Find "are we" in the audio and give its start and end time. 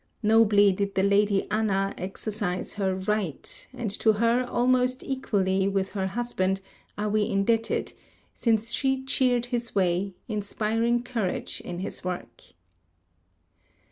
6.97-7.27